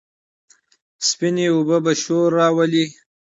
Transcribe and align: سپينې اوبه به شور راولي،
سپينې 1.07 1.45
اوبه 1.55 1.77
به 1.83 1.93
شور 2.01 2.27
راولي، 2.37 2.85